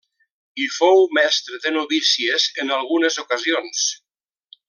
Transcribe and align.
Hi 0.61 0.69
fou 0.75 1.03
mestra 1.17 1.59
de 1.65 1.73
novícies 1.75 2.47
en 2.65 2.75
algunes 2.79 3.19
ocasions. 3.27 3.87